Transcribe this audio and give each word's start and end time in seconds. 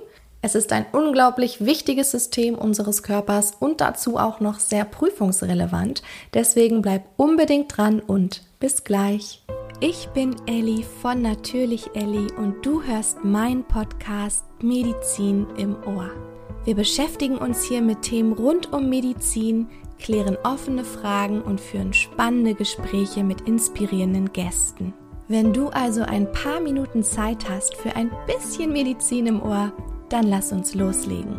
Es 0.43 0.55
ist 0.55 0.75
ein 0.75 0.85
unglaublich 0.93 1.65
wichtiges 1.65 2.11
System 2.11 2.55
unseres 2.55 3.03
Körpers 3.03 3.53
und 3.59 3.81
dazu 3.81 4.19
auch 4.19 4.41
noch 4.41 4.61
sehr 4.61 4.85
prüfungsrelevant. 4.85 6.03
Deswegen 6.35 6.83
bleib 6.83 7.05
unbedingt 7.17 7.75
dran 7.75 8.01
und 8.01 8.43
bis 8.61 8.85
gleich. 8.85 9.43
Ich 9.81 10.09
bin 10.09 10.37
Elli 10.45 10.85
von 11.01 11.23
Natürlich 11.23 11.89
Elli 11.95 12.27
und 12.37 12.67
du 12.67 12.83
hörst 12.83 13.25
meinen 13.25 13.65
Podcast 13.65 14.45
Medizin 14.61 15.47
im 15.57 15.79
Ohr. 15.87 16.11
Wir 16.65 16.75
beschäftigen 16.75 17.39
uns 17.39 17.65
hier 17.65 17.81
mit 17.81 18.03
Themen 18.03 18.33
rund 18.33 18.73
um 18.73 18.89
Medizin, 18.89 19.69
klären 19.99 20.37
offene 20.45 20.85
Fragen 20.85 21.41
und 21.43 21.61
führen 21.61 21.93
spannende 21.93 22.55
Gespräche 22.55 23.25
mit 23.25 23.43
inspirierenden 23.43 24.33
Gästen. 24.33 24.93
Wenn 25.29 25.53
du 25.53 25.69
also 25.69 26.03
ein 26.03 26.31
paar 26.33 26.61
Minuten 26.61 27.03
Zeit 27.03 27.49
hast 27.49 27.77
für 27.77 27.95
ein 27.97 28.11
bisschen 28.27 28.73
Medizin 28.73 29.27
im 29.27 29.43
Ohr, 29.43 29.73
dann 30.09 30.27
lass 30.27 30.53
uns 30.53 30.75
loslegen. 30.75 31.39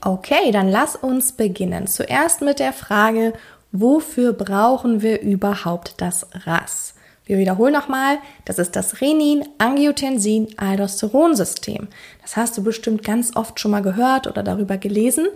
Okay, 0.00 0.52
dann 0.52 0.68
lass 0.68 0.94
uns 0.96 1.32
beginnen. 1.32 1.86
Zuerst 1.86 2.40
mit 2.40 2.60
der 2.60 2.72
Frage, 2.72 3.32
wofür 3.72 4.32
brauchen 4.32 5.02
wir 5.02 5.20
überhaupt 5.20 6.00
das 6.00 6.26
RAS? 6.46 6.94
Wir 7.28 7.38
wiederholen 7.38 7.74
nochmal, 7.74 8.18
das 8.46 8.58
ist 8.58 8.74
das 8.74 9.02
Renin-Angiotensin-Aldosteron-System. 9.02 11.88
Das 12.22 12.38
hast 12.38 12.56
du 12.56 12.62
bestimmt 12.62 13.04
ganz 13.04 13.36
oft 13.36 13.60
schon 13.60 13.70
mal 13.70 13.82
gehört 13.82 14.26
oder 14.26 14.42
darüber 14.42 14.78
gelesen. 14.78 15.26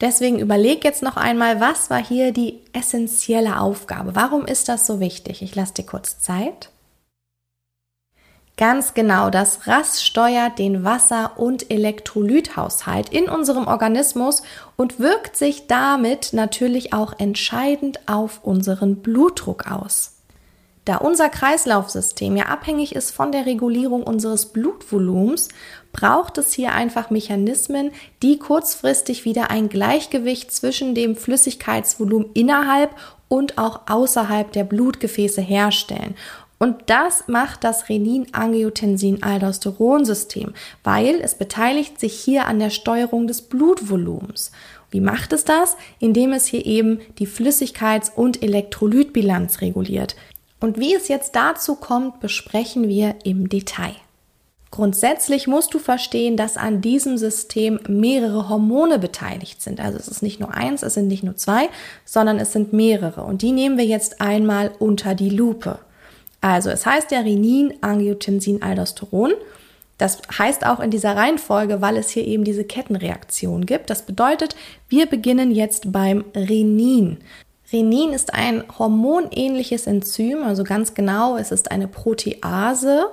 Deswegen 0.00 0.38
überleg 0.38 0.84
jetzt 0.84 1.02
noch 1.02 1.16
einmal, 1.16 1.58
was 1.60 1.90
war 1.90 2.00
hier 2.02 2.30
die 2.30 2.60
essentielle 2.72 3.58
Aufgabe? 3.58 4.14
Warum 4.14 4.46
ist 4.46 4.68
das 4.68 4.86
so 4.86 5.00
wichtig? 5.00 5.42
Ich 5.42 5.56
lasse 5.56 5.74
dir 5.74 5.84
kurz 5.84 6.20
Zeit. 6.20 6.70
Ganz 8.56 8.94
genau, 8.94 9.28
das 9.28 9.66
RAS 9.66 10.04
steuert 10.04 10.60
den 10.60 10.84
Wasser- 10.84 11.40
und 11.40 11.72
Elektrolythaushalt 11.72 13.08
in 13.08 13.28
unserem 13.28 13.66
Organismus 13.66 14.44
und 14.76 15.00
wirkt 15.00 15.36
sich 15.36 15.66
damit 15.66 16.34
natürlich 16.34 16.92
auch 16.92 17.18
entscheidend 17.18 18.08
auf 18.08 18.44
unseren 18.44 19.02
Blutdruck 19.02 19.68
aus. 19.68 20.11
Da 20.84 20.96
unser 20.96 21.28
Kreislaufsystem 21.28 22.36
ja 22.36 22.46
abhängig 22.46 22.96
ist 22.96 23.12
von 23.12 23.30
der 23.30 23.46
Regulierung 23.46 24.02
unseres 24.02 24.46
Blutvolumens, 24.46 25.46
braucht 25.92 26.38
es 26.38 26.52
hier 26.52 26.72
einfach 26.72 27.10
Mechanismen, 27.10 27.92
die 28.22 28.40
kurzfristig 28.40 29.24
wieder 29.24 29.50
ein 29.50 29.68
Gleichgewicht 29.68 30.50
zwischen 30.50 30.96
dem 30.96 31.14
Flüssigkeitsvolumen 31.14 32.30
innerhalb 32.34 32.90
und 33.28 33.58
auch 33.58 33.82
außerhalb 33.86 34.50
der 34.50 34.64
Blutgefäße 34.64 35.40
herstellen. 35.40 36.16
Und 36.58 36.76
das 36.86 37.28
macht 37.28 37.62
das 37.64 37.88
Renin-Angiotensin-Aldosteron-System, 37.88 40.52
weil 40.82 41.20
es 41.20 41.36
beteiligt 41.36 42.00
sich 42.00 42.14
hier 42.14 42.46
an 42.46 42.58
der 42.58 42.70
Steuerung 42.70 43.28
des 43.28 43.42
Blutvolumens. 43.42 44.50
Wie 44.90 45.00
macht 45.00 45.32
es 45.32 45.44
das? 45.44 45.76
Indem 45.98 46.32
es 46.32 46.46
hier 46.46 46.64
eben 46.66 47.00
die 47.18 47.26
Flüssigkeits- 47.26 48.14
und 48.14 48.42
Elektrolytbilanz 48.42 49.60
reguliert. 49.60 50.16
Und 50.62 50.78
wie 50.78 50.94
es 50.94 51.08
jetzt 51.08 51.34
dazu 51.34 51.74
kommt, 51.74 52.20
besprechen 52.20 52.86
wir 52.86 53.16
im 53.24 53.48
Detail. 53.48 53.96
Grundsätzlich 54.70 55.48
musst 55.48 55.74
du 55.74 55.80
verstehen, 55.80 56.36
dass 56.36 56.56
an 56.56 56.80
diesem 56.80 57.18
System 57.18 57.80
mehrere 57.88 58.48
Hormone 58.48 59.00
beteiligt 59.00 59.60
sind. 59.60 59.80
Also 59.80 59.98
es 59.98 60.06
ist 60.06 60.22
nicht 60.22 60.38
nur 60.38 60.54
eins, 60.54 60.84
es 60.84 60.94
sind 60.94 61.08
nicht 61.08 61.24
nur 61.24 61.36
zwei, 61.36 61.68
sondern 62.04 62.38
es 62.38 62.52
sind 62.52 62.72
mehrere. 62.72 63.24
Und 63.24 63.42
die 63.42 63.50
nehmen 63.50 63.76
wir 63.76 63.84
jetzt 63.84 64.20
einmal 64.20 64.70
unter 64.78 65.16
die 65.16 65.30
Lupe. 65.30 65.80
Also 66.40 66.70
es 66.70 66.86
heißt 66.86 67.10
ja 67.10 67.18
Renin, 67.18 67.74
Angiotensin, 67.80 68.62
Aldosteron. 68.62 69.32
Das 69.98 70.22
heißt 70.38 70.64
auch 70.64 70.78
in 70.78 70.92
dieser 70.92 71.16
Reihenfolge, 71.16 71.80
weil 71.82 71.96
es 71.96 72.10
hier 72.10 72.24
eben 72.24 72.44
diese 72.44 72.64
Kettenreaktion 72.64 73.66
gibt. 73.66 73.90
Das 73.90 74.06
bedeutet, 74.06 74.54
wir 74.88 75.06
beginnen 75.06 75.50
jetzt 75.50 75.90
beim 75.90 76.24
Renin. 76.36 77.18
Renin 77.72 78.12
ist 78.12 78.34
ein 78.34 78.64
hormonähnliches 78.78 79.86
Enzym, 79.86 80.42
also 80.42 80.62
ganz 80.62 80.94
genau, 80.94 81.36
es 81.36 81.50
ist 81.50 81.70
eine 81.70 81.88
Protease, 81.88 83.06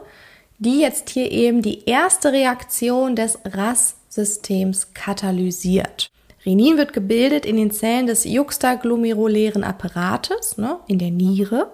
die 0.58 0.82
jetzt 0.82 1.10
hier 1.10 1.32
eben 1.32 1.62
die 1.62 1.86
erste 1.86 2.34
Reaktion 2.34 3.16
des 3.16 3.40
RAS-Systems 3.46 4.94
katalysiert. 4.94 6.12
Renin 6.46 6.78
wird 6.78 6.94
gebildet 6.94 7.46
in 7.46 7.56
den 7.56 7.72
Zellen 7.72 8.08
des 8.08 8.26
juxtaglomerulären 8.26 9.64
Apparates, 9.64 10.58
ne, 10.58 10.78
in 10.88 11.00
der 11.00 11.12
Niere. 11.12 11.72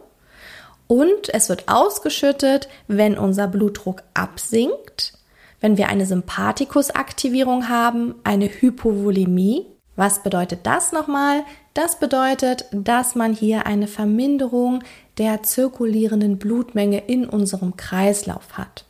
Und 0.88 1.34
es 1.34 1.50
wird 1.50 1.68
ausgeschüttet, 1.68 2.68
wenn 2.88 3.18
unser 3.18 3.48
Blutdruck 3.48 4.04
absinkt, 4.14 5.14
wenn 5.60 5.78
wir 5.78 5.90
eine 5.90 6.06
Sympathikusaktivierung 6.06 7.70
haben, 7.70 8.16
eine 8.24 8.46
Hypovolemie. 8.48 9.66
Was 9.96 10.24
bedeutet 10.24 10.62
das 10.64 10.92
nochmal? 10.92 11.44
Das 11.74 12.00
bedeutet, 12.00 12.66
dass 12.72 13.16
man 13.16 13.34
hier 13.34 13.66
eine 13.66 13.88
Verminderung 13.88 14.84
der 15.18 15.44
zirkulierenden 15.44 16.38
Blutmenge 16.38 17.00
in 17.08 17.28
unserem 17.28 17.78
Kreislauf 17.78 18.58
hat. 18.58 18.86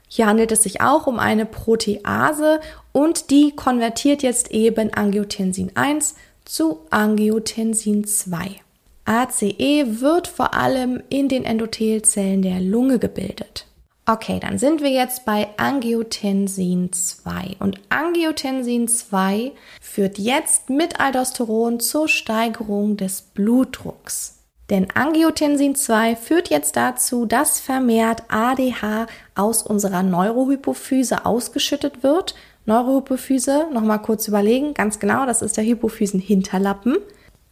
Hier 0.09 0.27
handelt 0.27 0.51
es 0.51 0.65
sich 0.65 0.81
auch 0.81 1.07
um 1.07 1.21
eine 1.21 1.47
Protease 1.47 2.59
und 2.91 3.31
die 3.31 3.55
konvertiert 3.55 4.25
jetzt 4.25 4.51
eben 4.51 4.93
Angiotensin 4.93 5.71
1 5.77 6.17
zu 6.45 6.81
Angiotensin 6.91 8.05
2. 8.05 8.57
ACE 9.05 10.01
wird 10.01 10.27
vor 10.27 10.55
allem 10.55 11.01
in 11.11 11.29
den 11.29 11.45
Endothelzellen 11.45 12.43
der 12.43 12.59
Lunge 12.59 12.99
gebildet. 12.99 13.68
Okay, 14.11 14.41
dann 14.41 14.57
sind 14.57 14.81
wir 14.81 14.89
jetzt 14.89 15.27
bei 15.27 15.49
Angiotensin 15.59 16.91
2. 16.95 17.57
Und 17.59 17.79
Angiotensin 17.91 18.89
2 18.89 19.53
führt 19.83 20.17
jetzt 20.17 20.71
mit 20.71 20.99
Aldosteron 20.99 21.79
zur 21.79 22.09
Steigerung 22.09 22.97
des 22.97 23.21
Blutdrucks. 23.21 24.39
Denn 24.71 24.89
Angiotensin 24.95 25.75
2 25.75 26.17
führt 26.17 26.49
jetzt 26.49 26.77
dazu, 26.77 27.27
dass 27.27 27.61
vermehrt 27.61 28.23
ADH 28.29 29.09
aus 29.35 29.63
unserer 29.63 30.03
Neurohypophyse 30.03 31.27
ausgeschüttet 31.27 32.03
wird. 32.03 32.35
Neurohypophyse, 32.65 33.67
nochmal 33.75 34.01
kurz 34.01 34.27
überlegen, 34.27 34.73
ganz 34.73 35.01
genau, 35.01 35.27
das 35.27 35.43
ist 35.43 35.59
der 35.59 35.65
Hypophysenhinterlappen. 35.65 36.97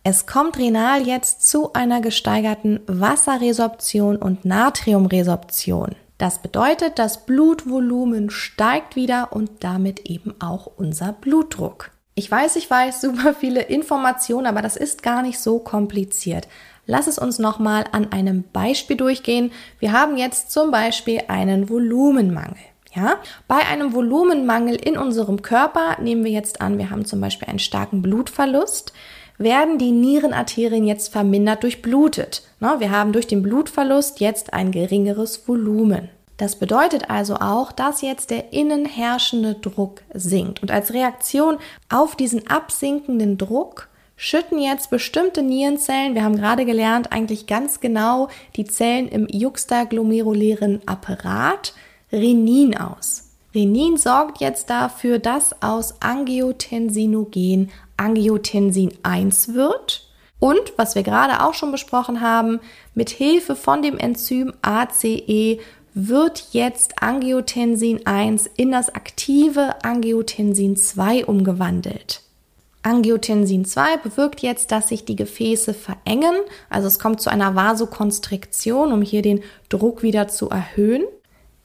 Es 0.05 0.25
kommt 0.25 0.57
renal 0.57 1.07
jetzt 1.07 1.47
zu 1.47 1.75
einer 1.75 2.01
gesteigerten 2.01 2.81
Wasserresorption 2.87 4.17
und 4.17 4.47
Natriumresorption. 4.47 5.97
Das 6.19 6.41
bedeutet, 6.41 6.99
das 6.99 7.27
Blutvolumen 7.27 8.31
steigt 8.31 8.97
wieder 8.97 9.33
und 9.33 9.51
damit 9.61 10.01
eben 10.09 10.35
auch 10.41 10.67
unser 10.77 11.13
Blutdruck. 11.13 11.91
Ich 12.15 12.31
weiß, 12.31 12.57
ich 12.57 12.71
weiß, 12.71 13.03
super 13.03 13.35
viele 13.35 13.61
Informationen, 13.63 14.47
aber 14.47 14.63
das 14.63 14.77
ist 14.77 15.03
gar 15.03 15.21
nicht 15.21 15.39
so 15.39 15.59
kompliziert. 15.59 16.49
Lass 16.87 17.09
es 17.09 17.19
uns 17.19 17.39
nochmal 17.39 17.85
an 17.93 18.13
einem 18.13 18.45
Beispiel 18.53 18.97
durchgehen. 18.97 19.53
Wir 19.79 19.93
haben 19.93 20.17
jetzt 20.17 20.51
zum 20.53 20.71
Beispiel 20.71 21.21
einen 21.29 21.69
Volumenmangel. 21.69 22.57
Ja? 22.95 23.17
Bei 23.47 23.59
einem 23.59 23.93
Volumenmangel 23.93 24.77
in 24.77 24.97
unserem 24.97 25.43
Körper, 25.43 26.01
nehmen 26.01 26.25
wir 26.25 26.31
jetzt 26.33 26.63
an, 26.63 26.79
wir 26.79 26.89
haben 26.89 27.05
zum 27.05 27.21
Beispiel 27.21 27.49
einen 27.49 27.59
starken 27.59 28.01
Blutverlust, 28.01 28.95
werden 29.39 29.79
die 29.79 29.93
Nierenarterien 29.93 30.87
jetzt 30.87 31.13
vermindert 31.13 31.63
durchblutet. 31.63 32.43
Wir 32.61 32.91
haben 32.91 33.13
durch 33.13 33.27
den 33.27 33.43
Blutverlust 33.43 34.21
jetzt 34.21 34.53
ein 34.53 34.73
geringeres 34.73 35.47
Volumen. 35.47 36.09
Das 36.37 36.57
bedeutet 36.57 37.09
also 37.09 37.37
auch, 37.37 37.73
dass 37.73 38.03
jetzt 38.03 38.31
der 38.31 38.53
innen 38.53 38.85
herrschende 38.85 39.55
Druck 39.55 40.03
sinkt. 40.13 40.61
Und 40.63 40.71
als 40.71 40.93
Reaktion 40.93 41.59
auf 41.89 42.15
diesen 42.15 42.47
absinkenden 42.47 43.39
Druck 43.39 43.89
schütten 44.17 44.59
jetzt 44.59 44.91
bestimmte 44.91 45.43
Nierenzellen, 45.43 46.15
wir 46.15 46.25
haben 46.25 46.37
gerade 46.37 46.65
gelernt, 46.65 47.13
eigentlich 47.13 47.47
ganz 47.47 47.81
genau 47.81 48.29
die 48.57 48.65
Zellen 48.65 49.09
im 49.09 49.27
juxtaglomerulären 49.29 50.83
Apparat, 50.87 51.75
Renin 52.13 52.77
aus. 52.77 53.31
Renin 53.57 53.97
sorgt 53.97 54.41
jetzt 54.41 54.69
dafür, 54.69 55.19
dass 55.19 55.63
aus 55.63 56.03
Angiotensinogen 56.03 57.71
Angiotensin 57.97 58.93
1 59.03 59.55
wird. 59.55 60.07
Und 60.39 60.75
was 60.77 60.95
wir 60.95 61.03
gerade 61.03 61.43
auch 61.43 61.55
schon 61.55 61.73
besprochen 61.73 62.21
haben, 62.21 62.61
mit 62.95 63.09
Hilfe 63.09 63.57
von 63.57 63.81
dem 63.81 63.97
Enzym 63.97 64.53
ACE 64.61 65.59
wird 65.95 66.49
jetzt 66.53 67.03
Angiotensin 67.03 68.07
1 68.07 68.47
in 68.57 68.71
das 68.71 68.95
aktive 68.95 69.83
Angiotensin 69.83 70.77
2 70.77 71.25
umgewandelt. 71.25 72.21
Angiotensin 72.83 73.65
2 73.65 73.97
bewirkt 73.97 74.43
jetzt, 74.43 74.71
dass 74.71 74.89
sich 74.91 75.07
die 75.07 75.17
Gefäße 75.17 75.73
verengen, 75.73 76.35
also 76.69 76.87
es 76.89 76.99
kommt 76.99 77.23
zu 77.23 77.31
einer 77.31 77.55
Vasokonstriktion, 77.55 78.93
um 78.93 79.01
hier 79.01 79.23
den 79.23 79.43
Druck 79.71 80.03
wieder 80.03 80.29
zu 80.29 80.51
erhöhen. 80.51 81.05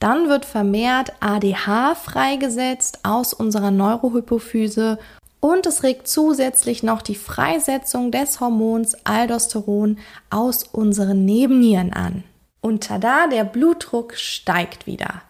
Dann 0.01 0.30
wird 0.30 0.45
vermehrt 0.45 1.13
ADH 1.19 1.94
freigesetzt 1.94 3.01
aus 3.03 3.36
unserer 3.36 3.69
Neurohypophyse 3.69 4.98
und 5.39 5.68
es 5.68 5.83
regt 5.83 6.07
zusätzlich 6.07 6.81
noch 6.81 7.03
die 7.03 7.13
Freisetzung 7.13 8.09
des 8.09 8.39
Hormons 8.39 8.95
Aldosteron 9.03 10.00
aus 10.31 10.63
unseren 10.63 11.24
Nebennieren 11.24 11.94
an. 11.94 12.24
Und 12.62 12.86
tada, 12.86 13.27
der 13.27 13.44
Blutdruck 13.44 14.15
steigt 14.15 14.88
wieder. 14.88 15.21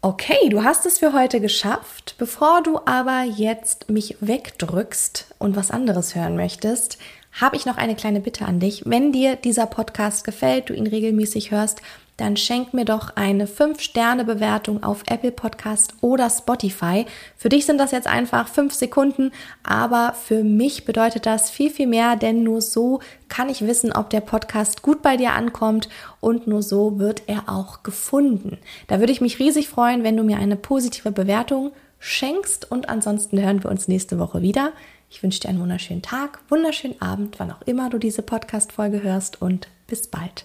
Okay, 0.00 0.48
du 0.48 0.62
hast 0.62 0.86
es 0.86 0.98
für 0.98 1.12
heute 1.12 1.40
geschafft. 1.40 2.14
Bevor 2.18 2.62
du 2.62 2.78
aber 2.86 3.24
jetzt 3.24 3.90
mich 3.90 4.16
wegdrückst 4.20 5.34
und 5.38 5.56
was 5.56 5.72
anderes 5.72 6.14
hören 6.14 6.36
möchtest, 6.36 6.98
habe 7.32 7.56
ich 7.56 7.66
noch 7.66 7.78
eine 7.78 7.96
kleine 7.96 8.20
Bitte 8.20 8.46
an 8.46 8.60
dich. 8.60 8.82
Wenn 8.86 9.10
dir 9.10 9.34
dieser 9.34 9.66
Podcast 9.66 10.22
gefällt, 10.22 10.68
du 10.68 10.74
ihn 10.74 10.86
regelmäßig 10.86 11.50
hörst, 11.50 11.82
dann 12.18 12.36
schenk 12.36 12.74
mir 12.74 12.84
doch 12.84 13.16
eine 13.16 13.46
5-Sterne-Bewertung 13.46 14.82
auf 14.82 15.04
Apple 15.06 15.32
Podcast 15.32 15.94
oder 16.02 16.28
Spotify. 16.28 17.06
Für 17.36 17.48
dich 17.48 17.64
sind 17.64 17.78
das 17.78 17.92
jetzt 17.92 18.08
einfach 18.08 18.48
5 18.48 18.74
Sekunden, 18.74 19.30
aber 19.62 20.14
für 20.14 20.44
mich 20.44 20.84
bedeutet 20.84 21.26
das 21.26 21.48
viel, 21.48 21.70
viel 21.70 21.86
mehr, 21.86 22.16
denn 22.16 22.42
nur 22.42 22.60
so 22.60 23.00
kann 23.28 23.48
ich 23.48 23.66
wissen, 23.66 23.92
ob 23.92 24.10
der 24.10 24.20
Podcast 24.20 24.82
gut 24.82 25.00
bei 25.00 25.16
dir 25.16 25.32
ankommt 25.32 25.88
und 26.20 26.46
nur 26.46 26.62
so 26.62 26.98
wird 26.98 27.22
er 27.28 27.48
auch 27.48 27.84
gefunden. 27.84 28.58
Da 28.88 28.98
würde 28.98 29.12
ich 29.12 29.20
mich 29.20 29.38
riesig 29.38 29.68
freuen, 29.68 30.02
wenn 30.02 30.16
du 30.16 30.24
mir 30.24 30.38
eine 30.38 30.56
positive 30.56 31.12
Bewertung 31.12 31.72
schenkst 32.00 32.70
und 32.70 32.88
ansonsten 32.88 33.40
hören 33.40 33.62
wir 33.62 33.70
uns 33.70 33.86
nächste 33.86 34.18
Woche 34.18 34.42
wieder. 34.42 34.72
Ich 35.08 35.22
wünsche 35.22 35.40
dir 35.40 35.50
einen 35.50 35.60
wunderschönen 35.60 36.02
Tag, 36.02 36.40
wunderschönen 36.48 37.00
Abend, 37.00 37.38
wann 37.38 37.52
auch 37.52 37.62
immer 37.62 37.90
du 37.90 37.98
diese 37.98 38.22
Podcast-Folge 38.22 39.04
hörst 39.04 39.40
und 39.40 39.68
bis 39.86 40.08
bald. 40.08 40.44